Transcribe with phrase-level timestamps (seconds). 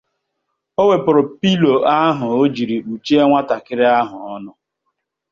[0.81, 4.51] o wepuru 'pillow' ahụ o jiri kpuchi nwatakịrị ahụ ọnụ